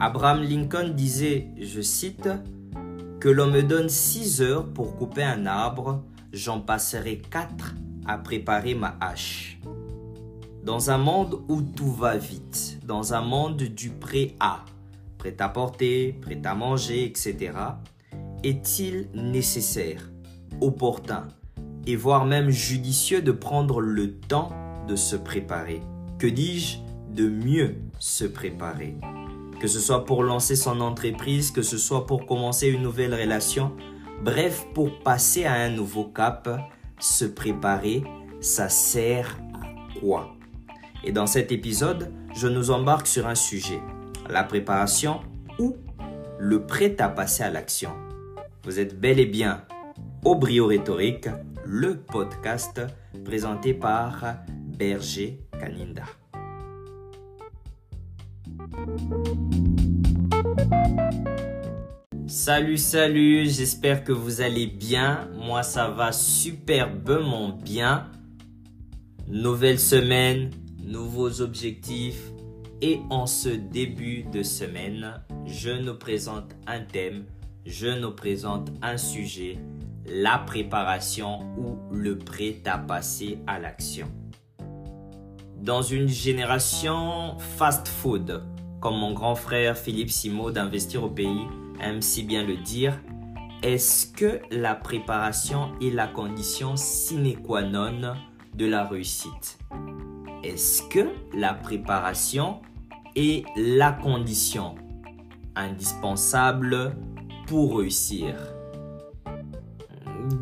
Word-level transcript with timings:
Abraham 0.00 0.42
Lincoln 0.42 0.90
disait, 0.90 1.48
je 1.60 1.80
cite, 1.80 2.28
Que 3.18 3.28
l'on 3.28 3.48
me 3.48 3.62
donne 3.62 3.88
6 3.88 4.42
heures 4.42 4.66
pour 4.68 4.96
couper 4.96 5.24
un 5.24 5.44
arbre, 5.44 6.04
j'en 6.32 6.60
passerai 6.60 7.18
4 7.18 7.74
à 8.06 8.16
préparer 8.16 8.74
ma 8.74 8.96
hache. 9.00 9.58
Dans 10.62 10.90
un 10.90 10.98
monde 10.98 11.40
où 11.48 11.62
tout 11.62 11.90
va 11.90 12.16
vite, 12.16 12.78
dans 12.86 13.12
un 13.12 13.22
monde 13.22 13.56
du 13.56 13.90
prêt 13.90 14.36
à, 14.38 14.64
prêt 15.18 15.34
à 15.40 15.48
porter, 15.48 16.16
prêt 16.22 16.40
à 16.44 16.54
manger, 16.54 17.04
etc., 17.04 17.54
est-il 18.44 19.08
nécessaire, 19.14 20.12
opportun 20.60 21.26
et 21.86 21.96
voire 21.96 22.24
même 22.24 22.50
judicieux 22.50 23.20
de 23.20 23.32
prendre 23.32 23.80
le 23.80 24.12
temps 24.12 24.50
de 24.86 24.94
se 24.94 25.16
préparer? 25.16 25.80
Que 26.20 26.28
dis-je 26.28 26.78
De 27.12 27.28
mieux 27.28 27.78
se 27.98 28.26
préparer? 28.26 28.94
Que 29.60 29.66
ce 29.66 29.80
soit 29.80 30.04
pour 30.04 30.22
lancer 30.22 30.56
son 30.56 30.80
entreprise, 30.80 31.50
que 31.50 31.62
ce 31.62 31.78
soit 31.78 32.06
pour 32.06 32.26
commencer 32.26 32.68
une 32.68 32.82
nouvelle 32.82 33.14
relation, 33.14 33.72
bref, 34.22 34.66
pour 34.74 35.00
passer 35.00 35.44
à 35.44 35.54
un 35.54 35.70
nouveau 35.70 36.04
cap, 36.04 36.48
se 36.98 37.24
préparer, 37.24 38.02
ça 38.40 38.68
sert 38.68 39.38
à 39.54 39.98
quoi? 40.00 40.34
Et 41.04 41.12
dans 41.12 41.26
cet 41.26 41.52
épisode, 41.52 42.12
je 42.34 42.48
nous 42.48 42.70
embarque 42.70 43.06
sur 43.06 43.26
un 43.26 43.34
sujet, 43.34 43.80
la 44.28 44.44
préparation 44.44 45.20
ou 45.58 45.76
le 46.38 46.66
prêt 46.66 46.96
à 47.00 47.08
passer 47.08 47.42
à 47.42 47.50
l'action. 47.50 47.90
Vous 48.64 48.78
êtes 48.78 48.98
bel 48.98 49.18
et 49.18 49.26
bien 49.26 49.64
au 50.24 50.34
Brio 50.34 50.66
Rhétorique, 50.66 51.28
le 51.64 51.96
podcast 51.96 52.80
présenté 53.24 53.74
par 53.74 54.36
Berger 54.78 55.40
Kaninda. 55.58 56.04
Salut, 62.26 62.78
salut, 62.78 63.48
j'espère 63.48 64.04
que 64.04 64.12
vous 64.12 64.40
allez 64.40 64.66
bien. 64.66 65.28
Moi, 65.34 65.62
ça 65.62 65.88
va 65.88 66.12
superbement 66.12 67.50
bien. 67.50 68.06
Nouvelle 69.26 69.78
semaine, 69.78 70.50
nouveaux 70.82 71.40
objectifs. 71.40 72.32
Et 72.80 73.00
en 73.10 73.26
ce 73.26 73.48
début 73.48 74.22
de 74.22 74.42
semaine, 74.42 75.20
je 75.46 75.70
nous 75.70 75.96
présente 75.96 76.54
un 76.66 76.80
thème, 76.80 77.24
je 77.66 77.88
nous 77.88 78.12
présente 78.12 78.70
un 78.82 78.96
sujet, 78.96 79.58
la 80.06 80.38
préparation 80.38 81.40
ou 81.58 81.78
le 81.92 82.16
prêt 82.16 82.56
à 82.66 82.78
passer 82.78 83.38
à 83.46 83.58
l'action. 83.58 84.06
Dans 85.60 85.82
une 85.82 86.08
génération 86.08 87.36
fast-food, 87.38 88.42
comme 88.80 88.96
mon 88.96 89.12
grand 89.12 89.34
frère 89.34 89.76
Philippe 89.76 90.10
Simo 90.10 90.50
d'Investir 90.50 91.02
au 91.02 91.10
pays 91.10 91.46
aime 91.80 92.02
si 92.02 92.22
bien 92.22 92.44
le 92.44 92.56
dire, 92.56 92.98
est-ce 93.62 94.06
que 94.06 94.40
la 94.50 94.74
préparation 94.74 95.72
est 95.80 95.90
la 95.90 96.06
condition 96.06 96.76
sine 96.76 97.36
qua 97.42 97.62
non 97.62 98.14
de 98.54 98.66
la 98.66 98.84
réussite? 98.84 99.58
Est-ce 100.44 100.82
que 100.88 101.08
la 101.34 101.54
préparation 101.54 102.60
est 103.16 103.44
la 103.56 103.92
condition 103.92 104.76
indispensable 105.56 106.96
pour 107.46 107.78
réussir? 107.78 108.34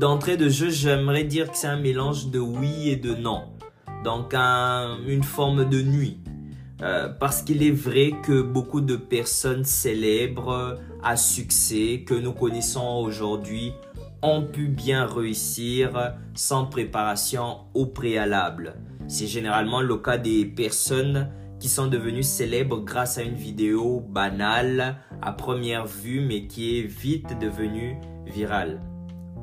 D'entrée 0.00 0.36
de 0.36 0.48
jeu, 0.48 0.70
j'aimerais 0.70 1.24
dire 1.24 1.50
que 1.50 1.56
c'est 1.56 1.68
un 1.68 1.78
mélange 1.78 2.28
de 2.30 2.40
oui 2.40 2.88
et 2.88 2.96
de 2.96 3.14
non. 3.14 3.52
Donc 4.02 4.34
une 4.34 5.22
forme 5.22 5.68
de 5.68 5.82
nuit. 5.82 6.18
Euh, 6.82 7.08
parce 7.08 7.42
qu'il 7.42 7.62
est 7.62 7.70
vrai 7.70 8.12
que 8.24 8.42
beaucoup 8.42 8.80
de 8.80 8.96
personnes 8.96 9.64
célèbres 9.64 10.80
à 11.02 11.16
succès 11.16 12.04
que 12.06 12.14
nous 12.14 12.32
connaissons 12.32 13.00
aujourd'hui 13.02 13.72
ont 14.22 14.42
pu 14.42 14.68
bien 14.68 15.06
réussir 15.06 16.14
sans 16.34 16.66
préparation 16.66 17.58
au 17.74 17.86
préalable. 17.86 18.74
C'est 19.06 19.26
généralement 19.26 19.82
le 19.82 19.96
cas 19.98 20.18
des 20.18 20.44
personnes 20.46 21.30
qui 21.60 21.68
sont 21.68 21.86
devenues 21.86 22.22
célèbres 22.22 22.80
grâce 22.80 23.18
à 23.18 23.22
une 23.22 23.34
vidéo 23.34 24.00
banale 24.00 24.96
à 25.22 25.32
première 25.32 25.86
vue 25.86 26.20
mais 26.20 26.46
qui 26.46 26.78
est 26.78 26.82
vite 26.82 27.38
devenue 27.38 27.98
virale. 28.26 28.80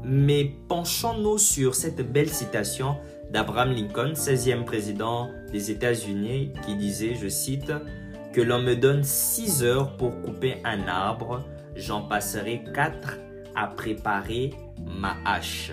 Mais 0.04 0.52
penchons-nous 0.68 1.38
sur 1.38 1.76
cette 1.76 2.12
belle 2.12 2.30
citation 2.30 2.98
d'Abraham 3.32 3.72
Lincoln, 3.72 4.14
16e 4.14 4.66
président 4.66 5.30
des 5.52 5.72
États-Unis, 5.72 6.52
qui 6.66 6.76
disait, 6.76 7.16
je 7.16 7.28
cite, 7.28 7.72
que 8.34 8.42
l'on 8.42 8.62
me 8.62 8.76
donne 8.76 9.04
6 9.04 9.64
heures 9.64 9.98
pour 9.98 10.22
couper 10.22 10.58
un 10.64 10.88
arbre, 10.88 11.44
j'en 11.76 12.02
passerai 12.02 12.64
4 12.74 13.18
à 13.56 13.68
préparer 13.68 14.52
ma 14.86 15.16
hache. 15.26 15.72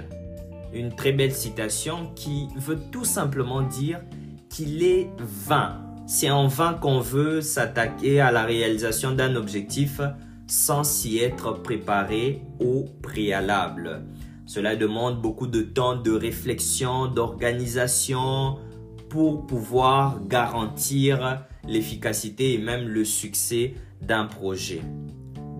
Une 0.73 0.95
très 0.95 1.13
belle 1.13 1.33
citation 1.33 2.11
qui 2.15 2.49
veut 2.57 2.79
tout 2.91 3.05
simplement 3.05 3.63
dire 3.63 4.01
qu'il 4.49 4.83
est 4.83 5.09
vain. 5.19 5.81
C'est 6.07 6.31
en 6.31 6.47
vain 6.47 6.75
qu'on 6.75 7.01
veut 7.01 7.41
s'attaquer 7.41 8.21
à 8.21 8.33
la 8.33 8.45
réalisation 8.45 9.13
d'un 9.13 9.37
objectif 9.37 10.01
sans 10.47 10.83
s'y 10.83 11.19
être 11.19 11.63
préparé 11.63 12.43
au 12.59 12.87
préalable. 13.03 14.05
Cela 14.47 14.77
demande 14.77 15.21
beaucoup 15.21 15.47
de 15.47 15.61
temps 15.61 15.97
de 15.97 16.11
réflexion, 16.11 17.07
d'organisation 17.07 18.59
pour 19.09 19.47
pouvoir 19.47 20.21
garantir 20.27 21.45
l'efficacité 21.67 22.55
et 22.55 22.59
même 22.59 22.89
le 22.89 23.05
succès 23.05 23.75
d'un 24.01 24.27
projet. 24.27 24.83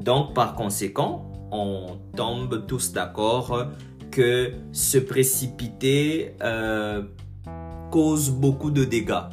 Donc 0.01 0.35
par 0.35 0.55
conséquent, 0.55 1.31
on 1.51 1.99
tombe 2.17 2.67
tous 2.67 2.93
d'accord 2.93 3.67
que 4.11 4.53
se 4.73 4.99
précipiter 4.99 6.35
euh, 6.43 7.03
cause 7.91 8.31
beaucoup 8.31 8.71
de 8.71 8.85
dégâts. 8.85 9.29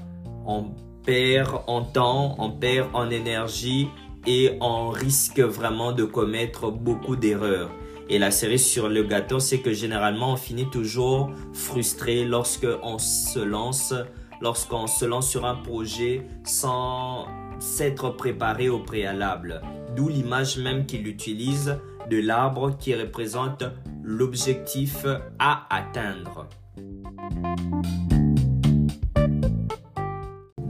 On 0.45 0.65
perd 1.05 1.61
en 1.67 1.83
temps, 1.83 2.35
on 2.39 2.51
perd 2.51 2.89
en 2.93 3.09
énergie 3.09 3.87
et 4.27 4.57
on 4.59 4.89
risque 4.89 5.39
vraiment 5.39 5.91
de 5.91 6.03
commettre 6.03 6.71
beaucoup 6.71 7.15
d'erreurs. 7.15 7.69
Et 8.07 8.19
la 8.19 8.29
série 8.31 8.59
sur 8.59 8.87
le 8.87 9.03
gâteau, 9.03 9.39
c'est 9.39 9.59
que 9.59 9.73
généralement 9.73 10.33
on 10.33 10.35
finit 10.35 10.69
toujours 10.69 11.31
frustré 11.53 12.23
lorsque 12.23 12.67
on 12.83 12.99
se 12.99 13.39
lance, 13.39 13.93
lorsqu'on 14.41 14.87
se 14.87 15.05
lance 15.05 15.29
sur 15.29 15.45
un 15.45 15.55
projet 15.55 16.27
sans 16.43 17.27
s'être 17.59 18.09
préparé 18.09 18.69
au 18.69 18.79
préalable. 18.79 19.61
D'où 19.95 20.09
l'image 20.09 20.57
même 20.57 20.85
qu'il 20.85 21.07
utilise 21.07 21.77
de 22.09 22.19
l'arbre 22.19 22.77
qui 22.77 22.93
représente 22.93 23.63
l'objectif 24.03 25.05
à 25.39 25.65
atteindre. 25.75 26.47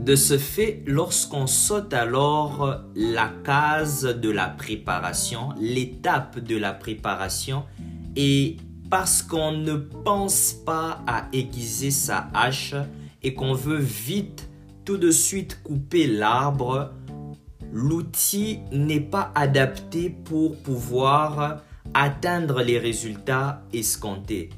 De 0.06 0.14
ce 0.14 0.38
fait, 0.38 0.84
lorsqu'on 0.86 1.48
saute 1.48 1.92
alors 1.92 2.84
la 2.94 3.28
case 3.42 4.04
de 4.04 4.30
la 4.30 4.46
préparation, 4.46 5.48
l'étape 5.58 6.38
de 6.38 6.56
la 6.56 6.72
préparation, 6.72 7.64
et 8.14 8.56
parce 8.88 9.20
qu'on 9.20 9.50
ne 9.50 9.74
pense 9.74 10.52
pas 10.64 11.02
à 11.08 11.26
aiguiser 11.32 11.90
sa 11.90 12.30
hache 12.34 12.76
et 13.24 13.34
qu'on 13.34 13.52
veut 13.52 13.80
vite 13.80 14.48
tout 14.84 14.96
de 14.96 15.10
suite 15.10 15.60
couper 15.64 16.06
l'arbre, 16.06 16.92
l'outil 17.72 18.60
n'est 18.70 19.00
pas 19.00 19.32
adapté 19.34 20.08
pour 20.08 20.56
pouvoir 20.58 21.62
atteindre 21.94 22.62
les 22.62 22.78
résultats 22.78 23.64
escomptés. 23.72 24.50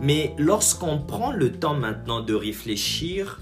Mais 0.00 0.34
lorsqu'on 0.38 1.00
prend 1.00 1.32
le 1.32 1.52
temps 1.52 1.74
maintenant 1.74 2.22
de 2.22 2.32
réfléchir, 2.32 3.40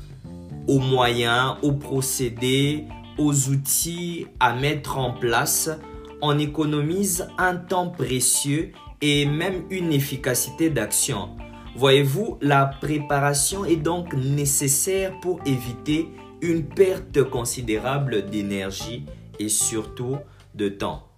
aux 0.67 0.79
moyens, 0.79 1.57
aux 1.63 1.73
procédés, 1.73 2.85
aux 3.19 3.49
outils 3.49 4.27
à 4.41 4.55
mettre 4.55 4.99
en 4.99 5.13
place, 5.13 5.71
on 6.23 6.39
économise 6.39 7.29
un 7.39 7.57
temps 7.57 7.91
précieux 7.91 8.73
et 9.01 9.27
même 9.27 9.65
une 9.71 9.93
efficacité 9.93 10.71
d'action. 10.71 11.31
Voyez-vous, 11.77 12.39
la 12.41 12.67
préparation 12.67 13.65
est 13.65 13.77
donc 13.77 14.15
nécessaire 14.15 15.13
pour 15.21 15.41
éviter 15.45 16.09
une 16.41 16.65
perte 16.65 17.23
considérable 17.25 18.31
d'énergie 18.31 19.05
et 19.39 19.49
surtout 19.49 20.17
de 20.55 20.69
temps. 20.69 21.09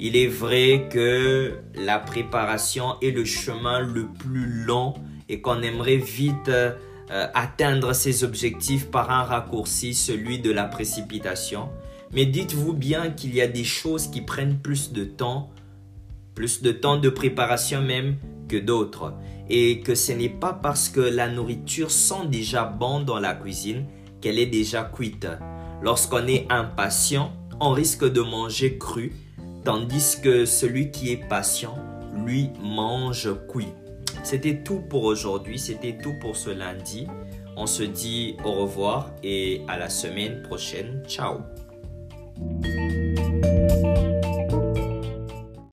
Il 0.00 0.16
est 0.16 0.28
vrai 0.28 0.88
que 0.90 1.58
la 1.74 1.98
préparation 1.98 2.98
est 3.02 3.10
le 3.10 3.24
chemin 3.24 3.80
le 3.80 4.06
plus 4.06 4.64
long 4.64 4.94
et 5.28 5.40
qu'on 5.40 5.62
aimerait 5.62 5.98
vite 5.98 6.50
euh, 7.10 7.26
atteindre 7.34 7.92
ses 7.92 8.24
objectifs 8.24 8.90
par 8.90 9.10
un 9.10 9.22
raccourci, 9.22 9.94
celui 9.94 10.38
de 10.38 10.50
la 10.50 10.64
précipitation. 10.64 11.68
Mais 12.12 12.26
dites-vous 12.26 12.72
bien 12.72 13.10
qu'il 13.10 13.34
y 13.34 13.40
a 13.40 13.48
des 13.48 13.64
choses 13.64 14.08
qui 14.08 14.20
prennent 14.20 14.58
plus 14.58 14.92
de 14.92 15.04
temps, 15.04 15.50
plus 16.34 16.62
de 16.62 16.72
temps 16.72 16.96
de 16.96 17.08
préparation 17.08 17.82
même 17.82 18.16
que 18.48 18.56
d'autres. 18.56 19.14
Et 19.48 19.80
que 19.80 19.94
ce 19.94 20.12
n'est 20.12 20.28
pas 20.28 20.52
parce 20.52 20.88
que 20.88 21.00
la 21.00 21.28
nourriture 21.28 21.90
sent 21.90 22.26
déjà 22.28 22.64
bon 22.64 23.00
dans 23.00 23.18
la 23.18 23.34
cuisine 23.34 23.86
qu'elle 24.20 24.38
est 24.38 24.46
déjà 24.46 24.84
cuite. 24.84 25.26
Lorsqu'on 25.82 26.26
est 26.28 26.46
impatient, 26.50 27.32
on 27.60 27.70
risque 27.70 28.10
de 28.10 28.20
manger 28.20 28.78
cru, 28.78 29.12
tandis 29.64 30.16
que 30.22 30.44
celui 30.44 30.90
qui 30.90 31.12
est 31.12 31.28
patient, 31.28 31.76
lui, 32.24 32.50
mange 32.62 33.28
cuit. 33.48 33.68
C'était 34.22 34.62
tout 34.62 34.80
pour 34.80 35.04
aujourd'hui, 35.04 35.58
c'était 35.58 35.96
tout 35.96 36.14
pour 36.20 36.36
ce 36.36 36.50
lundi. 36.50 37.06
On 37.56 37.66
se 37.66 37.82
dit 37.82 38.36
au 38.44 38.52
revoir 38.52 39.10
et 39.22 39.62
à 39.68 39.78
la 39.78 39.88
semaine 39.88 40.42
prochaine. 40.42 41.02
Ciao 41.06 41.40